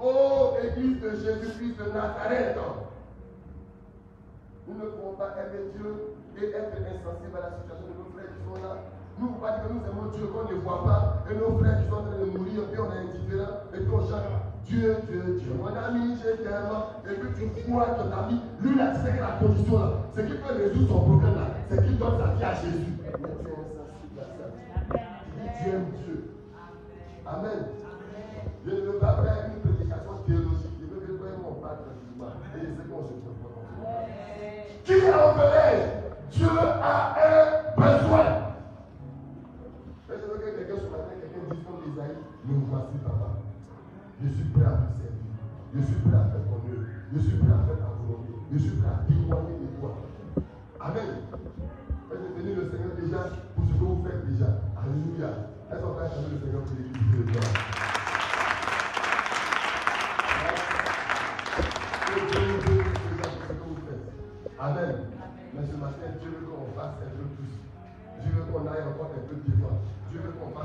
[0.00, 2.56] Oh, Église de Jésus-Christ de Nazareth,
[4.74, 8.30] nous ne pouvons pas aimer Dieu et être insensibles à la situation de nos frères
[8.34, 8.74] qui sont là.
[9.14, 11.86] Nous pas dire que nous aimons Dieu qu'on ne voit pas et nos frères qui
[11.86, 14.26] sont en train de mourir et on est indifférent et puis on chante
[14.66, 16.74] Dieu, Dieu, Dieu, mon ami, je t'aime.
[17.06, 20.40] Et puis tu crois ton ami, lui là, c'est que la condition là, c'est qu'il
[20.40, 22.98] peut résoudre son problème là, c'est qu'il donne sa vie à Jésus.
[22.98, 24.46] Mais tu es insensible à ça.
[24.90, 26.34] Tu aimes Dieu.
[27.26, 27.60] Amen.
[28.66, 32.34] Je ne veux pas faire une prédication théologique, je veux vraiment pas tranquillement.
[32.56, 33.23] Et je sais qu'on se
[34.84, 38.24] Qui enverrai Dieu a un besoin.
[40.08, 43.40] Mais je veux que quelqu'un ce matin, quelqu'un dise comme Isaïe, me voici papa.
[44.22, 45.32] Je suis prêt à te servir.
[45.74, 46.84] Je suis prêt à faire ton œuvre.
[47.14, 48.32] Je suis prêt à faire ta volonté.
[48.52, 49.96] Je suis prêt à témoigner de toi.
[50.80, 51.23] Amen.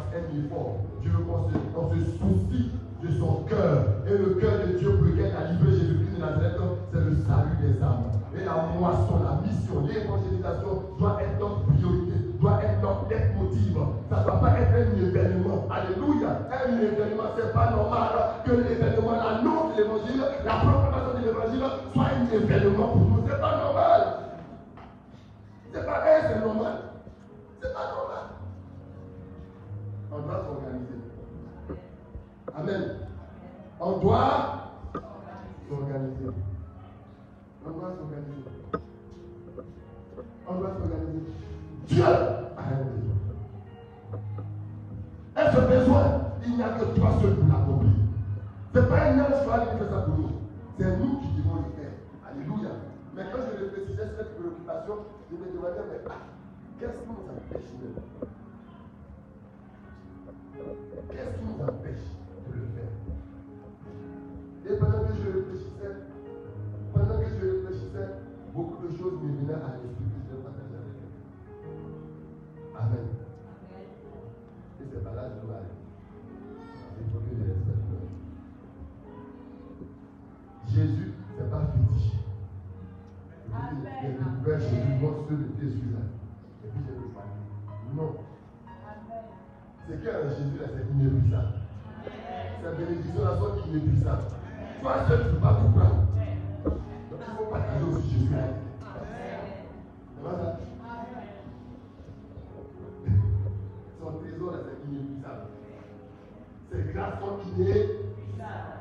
[0.09, 0.75] Veut qu'on fasse un effort.
[1.01, 2.71] Dieu veut qu'on se, soucie
[3.03, 3.85] de son cœur.
[4.07, 6.57] Et le cœur de Dieu pour lequel a livré Jésus-Christ de Nazareth,
[6.91, 8.11] c'est le salut des âmes.
[8.35, 13.77] Et la moisson, la mission, l'évangélisation doit être notre priorité, doit être notre leitmotiv.
[14.09, 15.67] Ça ne doit pas être un événement.
[15.69, 16.47] Alléluia.
[16.51, 18.09] Un événement, ce n'est pas normal
[18.45, 23.23] que l'événement, l'annonce de l'évangile, la proclamation de l'évangile soit un événement pour nous.
[23.25, 24.01] Ce n'est pas normal.
[25.73, 26.73] C'est pas un, c'est normal.
[27.61, 28.28] C'est pas normal.
[30.29, 31.01] Doit s'organiser.
[32.55, 32.83] Amen.
[33.79, 34.69] On doit
[35.67, 36.29] s'organiser.
[37.65, 38.45] On doit s'organiser.
[40.47, 41.25] On doit s'organiser.
[41.87, 43.17] Dieu a un besoin.
[45.35, 46.05] Et ce besoin,
[46.45, 47.91] il n'y a que toi seul pour l'accomplir.
[48.71, 50.29] Ce n'est pas un ange qui fait ça pour nous.
[50.77, 51.93] C'est nous qui devons le faire.
[52.29, 52.69] Alléluia.
[53.15, 54.95] Mais quand je réfléchissais cette préoccupation,
[55.31, 56.21] je me demandais, mais ah,
[56.79, 58.08] qu'est-ce qui nous empêche même
[61.09, 62.05] Qu'est-ce qui vous empêche
[62.47, 62.93] de le faire?
[64.65, 65.95] Et pendant que je réfléchissais,
[66.93, 68.09] pendant que je réfléchissais,
[68.53, 71.17] beaucoup de choses me venaient à l'esprit que je vais partager avec vous.
[72.77, 73.07] Amen.
[74.79, 75.79] Et c'est par là que je vais arrêter.
[76.99, 77.89] Il faut que je respecte.
[80.67, 82.13] Jésus, c'est pas fétiche.
[83.51, 83.83] Amen.
[84.45, 84.77] Je vais sur
[85.31, 86.03] le pied, celui-là.
[86.63, 87.41] Et puis je vais parler.
[87.95, 88.28] Non.
[89.89, 91.53] C'est qu'un Jésus, c'est inépuisable.
[92.61, 94.23] Cette bénédiction-là, soit inépuisable.
[94.81, 96.05] Toi seul, tu ne peux pas tout prendre.
[96.63, 98.31] Donc il faut partager aussi Jésus.
[98.31, 98.43] là.
[100.15, 100.59] C'est pas ça?
[103.99, 105.45] Son trésor, c'est inépuisable.
[106.71, 107.97] Ses grâces sont inépuisables.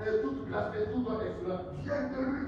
[0.06, 2.46] Et toute grâce et tout don excellent viennent de lui.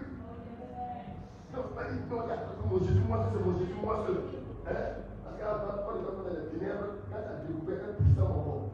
[1.53, 4.05] Faut pas dire non, il y a que mon Jésus, moi c'est mon Jésus, moi
[4.07, 4.21] seul.
[4.69, 5.03] Hein?
[5.25, 8.29] Parce qu'avant, quand les gens sont dans les ténèbres, quand tu as découvert un puissant
[8.31, 8.71] moment,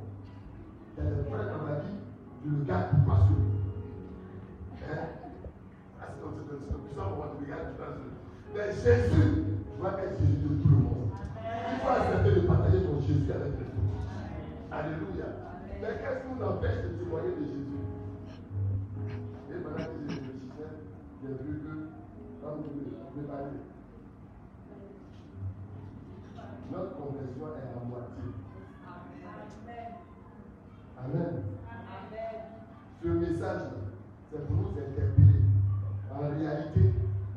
[0.92, 1.80] il y a des frères dans ma
[2.46, 2.54] Hein?
[5.98, 8.14] Ah, c'est comme c'est un puissant moment, tu le gardes pour toi seul.
[8.54, 11.10] Mais Jésus doit être Jésus de tout le monde.
[11.10, 13.98] Il faut accepter de partager ton Jésus avec les autres.
[14.70, 15.26] Alléluia.
[15.80, 17.82] Mais qu'est-ce qui nous empêche de témoigner de Jésus?
[19.50, 20.70] Et pendant que je réfléchissais,
[21.22, 23.58] j'ai vu que, je me préparais,
[26.70, 28.22] notre conversion est à moitié.
[30.96, 31.55] Amen.
[33.06, 33.70] Ce message,
[34.32, 35.46] c'est pour nous interpeller.
[36.10, 36.90] En réalité,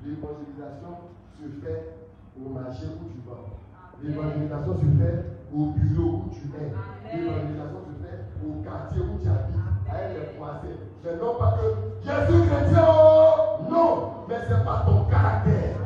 [0.03, 3.53] l'évangélisation se fait au marché où tu vas.
[4.01, 6.74] L'évangélisation se fait au bureau où tu es.
[7.13, 10.80] L'évangélisation se fait au quartier où tu habites, avec les croisés.
[11.05, 11.67] Mais non pas que
[12.01, 15.79] je suis chrétien, oh non, mais c'est pas ton caractère,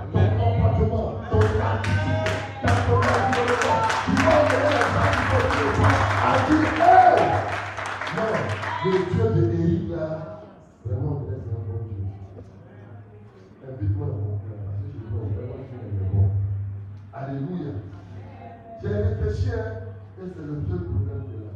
[19.33, 21.53] Et c'est le seul problème que là.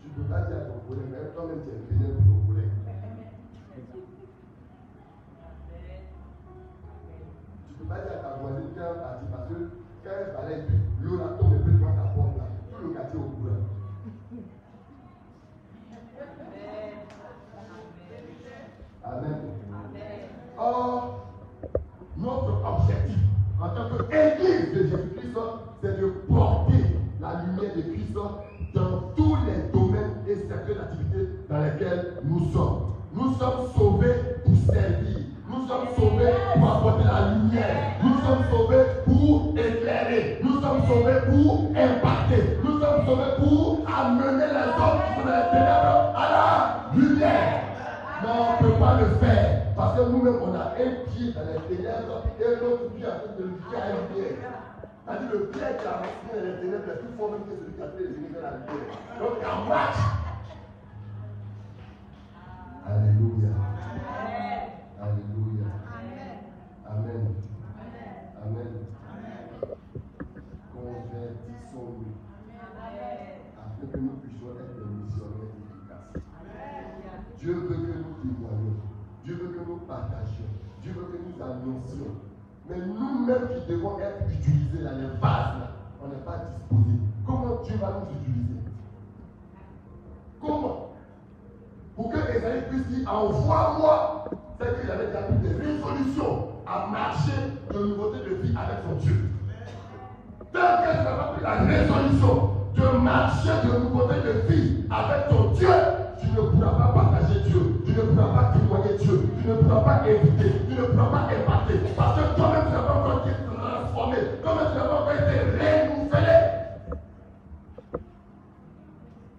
[0.00, 2.46] Tu ne peux pas dire à ton collègue, mais toi-même tu es vénère pour ton
[2.46, 2.70] collègue.
[7.66, 9.54] Tu ne peux pas dire à ta voisine qui est partie parce que
[10.04, 10.62] quand elle balaye,
[11.02, 13.66] l'eau la tombe un peu devant ta porte là, tout le quartier au courant.
[19.04, 19.61] Amen.
[33.42, 34.14] Nous sommes sauvés
[34.44, 35.18] pour servir.
[35.50, 37.98] Nous sommes sauvés pour apporter la lumière.
[38.00, 40.38] Nous sommes sauvés pour éclairer.
[40.44, 42.58] Nous sommes sauvés pour impacter.
[42.62, 47.62] Nous sommes sauvés pour amener les hommes qui sont dans les ténèbres à la lumière.
[48.22, 49.74] Mais on ne peut pas le faire.
[49.74, 53.34] Parce que nous-mêmes, on a un pied dans les ténèbres et l'autre pied à train
[53.36, 54.38] de lutter à la lumière.
[55.04, 57.90] C'est-à-dire le pied qui a dans les ténèbres est plus fort que celui qui a
[57.90, 58.94] fait les venir vers la lumière.
[59.18, 60.21] Donc, a match.
[62.84, 63.48] Alléluia.
[65.00, 65.66] Alléluia.
[66.90, 67.34] Amen.
[68.44, 68.72] Amen.
[70.74, 72.14] Convertissons-nous
[73.56, 76.22] afin que nous puissions être des missionnaires efficaces.
[77.38, 78.80] Dieu veut que nous témoignions.
[79.24, 80.52] Dieu veut que nous partagions.
[80.82, 82.16] Dieu veut que nous annoncions.
[82.68, 85.70] Mais nous-mêmes qui devons être utilisés dans les vases, là,
[86.02, 86.98] on n'est pas disposés.
[87.24, 88.60] Comment Dieu va nous utiliser?
[90.40, 90.91] Comment?
[91.96, 94.24] Pour que Esaïe puisse dire envoie-moi,
[94.58, 97.32] c'est qu'il avait déjà pris des résolutions à marcher
[97.72, 99.28] de nouveauté de vie avec son Dieu.
[100.52, 105.28] Tant que tu n'as pas pris la résolution de marcher de nouveauté de vie avec
[105.28, 105.68] ton Dieu,
[106.18, 109.80] tu ne pourras pas partager Dieu, tu ne pourras pas témoigner Dieu, tu ne pourras
[109.80, 111.74] pas éviter, tu ne pourras pas impacter.
[111.94, 115.40] Parce que toi-même, tu n'as pas encore été transformé, toi-même, tu n'as pas encore été
[115.60, 116.38] renouvelé.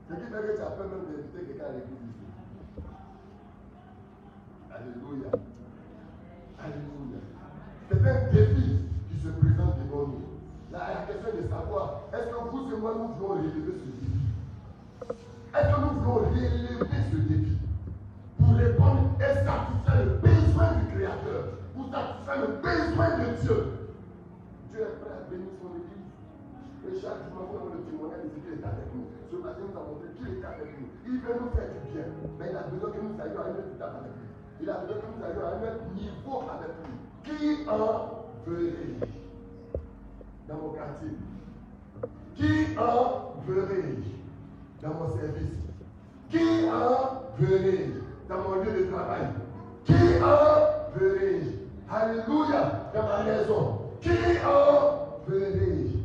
[0.07, 2.02] Ce qui même d'inviter quelqu'un à l'église.
[4.83, 5.31] Alléluia.
[6.59, 7.19] Alléluia.
[7.87, 10.27] C'est un défi qui se présente devant nous.
[10.73, 14.11] La question est de savoir, est-ce que vous et moi, nous voulons relever ce défi?
[15.55, 17.57] Est-ce que nous voulons relever ce défi?
[18.35, 23.59] Pour répondre et satisfaire le besoin du Créateur, pour satisfaire le besoin de Dieu?
[24.67, 26.11] Dieu est prêt à bénir son église.
[26.83, 29.07] Et chaque jour, nous avons le témoignage de qu'il est avec nous.
[29.31, 30.91] Ce matin, nous avons montré qu'il est avec nous.
[31.07, 32.03] Il veut nous faire du bien,
[32.35, 34.22] mais il a besoin que nous ayons à une étape avec lui.
[34.63, 36.95] Il a que nous ayons à un niveau avec lui.
[37.25, 38.73] Qui en veut
[40.47, 41.09] dans mon quartier.
[42.37, 43.97] Qui en veut
[44.81, 45.59] dans mon service.
[46.29, 49.27] Qui en veut dans mon lieu de travail.
[49.83, 51.41] Qui en veut
[51.91, 52.89] Alléluia.
[52.93, 53.79] Dans ma maison.
[53.99, 54.11] Qui
[54.45, 56.02] en veut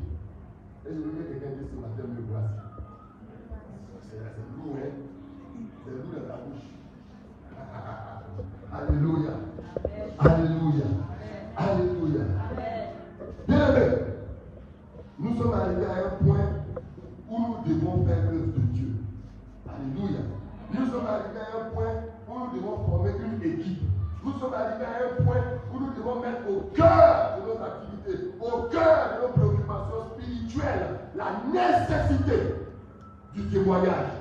[33.51, 34.13] témoignage.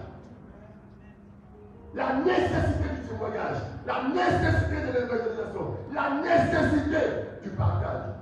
[1.93, 6.99] La nécessité du témoignage, la nécessité de l'évangélisation, la nécessité
[7.43, 8.13] du partage.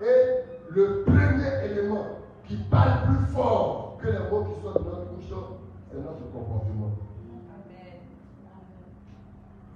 [0.00, 2.06] Et le premier élément
[2.46, 5.24] qui parle plus fort que les mots qui sortent de notre bouche,
[5.90, 6.90] c'est notre comportement.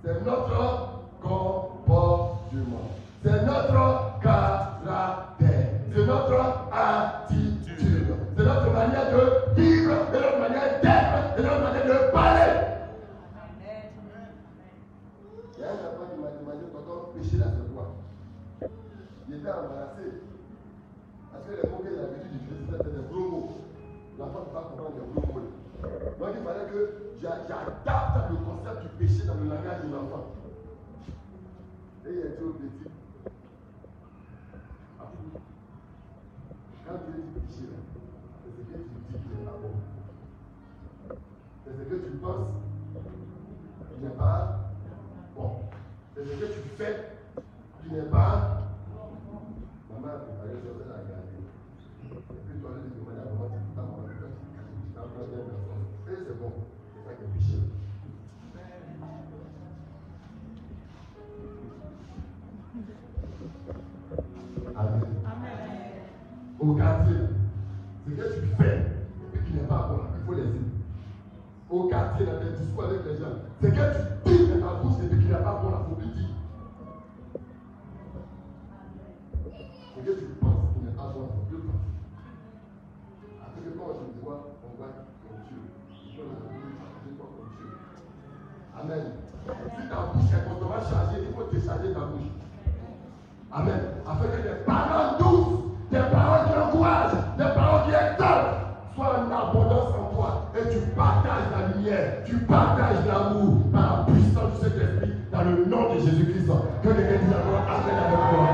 [0.05, 2.91] C'est notre comportement.
[3.24, 5.66] C'est notre caractère.
[5.97, 8.15] C'est notre attitude.
[8.37, 12.53] C'est notre manière de vivre, c'est notre manière d'être, c'est notre manière de parler.
[15.57, 16.28] Il y a un enfant qui m'a
[17.23, 17.95] fois.
[19.29, 20.03] Il était embarrassé.
[21.33, 23.53] Parce que les mots qu'il avait l'habitude d'utiliser, c'était des gros mots.
[24.19, 25.51] L'enfant ne peut pas comprendre les gros mots.
[26.19, 26.81] Donc il fallait que
[27.21, 30.27] j'a- j'adapte le concept du péché dans le langage de l'enfant.
[32.07, 32.91] Et il a dit au petit,
[36.87, 37.79] quand tu dis péché, là,
[38.45, 39.75] c'est ce que tu dis qui pas bon.
[41.65, 42.49] C'est ce que tu penses
[43.99, 44.71] qui n'est pas
[45.37, 45.66] bon.
[46.17, 46.97] C'est ce que tu fais
[47.85, 48.73] qui n'est pas
[49.93, 51.37] Maman a préparé ça, elle a regardé.
[52.05, 54.17] Et puis toi, elle lui demandé à maman, tu t'as maman, tu
[54.95, 55.77] t'as entendu un garçon.
[56.09, 56.53] Et c'est bon,
[56.89, 57.57] c'est ça qui est péché.
[64.75, 65.05] Amen.
[66.59, 67.17] Au quartier,
[68.07, 68.77] ce que tu fais
[69.35, 70.65] et qui n'est pas bon, il faut laisser.
[71.69, 74.95] Au quartier, dans tes discours avec les gens, ce que tu dis dans ta bouche
[75.05, 75.86] et qui n'est pas bon,
[88.87, 89.03] Amen.
[89.47, 92.31] Si ta bouche est complètement chargée, il faut décharger ta bouche.
[93.53, 93.81] Amen.
[94.07, 95.59] Afin que des paroles douces,
[95.91, 98.63] des paroles qui encouragent, des paroles qui exaltent,
[98.95, 100.53] soient en abondance en toi.
[100.55, 105.65] Et tu partages la lumière, tu partages l'amour par la puissance du Saint-Esprit dans le
[105.67, 106.47] nom de Jésus-Christ.
[106.83, 108.47] Que quelqu'un dise encore Amen avec moi.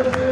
[0.00, 0.31] Est-ce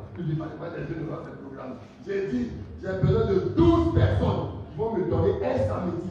[0.00, 0.16] aura son programme.
[0.16, 1.74] Le département des jeunes son programme.
[2.06, 2.44] J'ai dit,
[2.82, 6.10] j'ai besoin de 12 personnes qui vont me donner un samedi.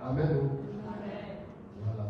[0.00, 0.32] Amen.
[1.82, 2.06] Voilà.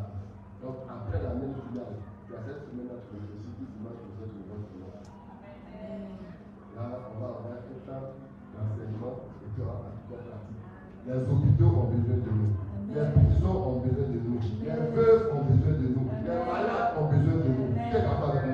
[0.62, 1.96] Donc après la même finale,
[2.28, 5.08] il y a cette semaine-là, tu réfléchis tout dimanche, tu fais le dimanche, dimanche.
[6.76, 8.20] Là, on va avoir un temps
[8.52, 10.60] d'enseignement et puis on va pratiquer en pratique.
[11.06, 11.24] Les
[12.94, 14.40] les prisons ont besoin de nous.
[14.64, 16.08] Les veuves ont besoin de nous.
[16.24, 18.45] Les malades ont besoin de nous.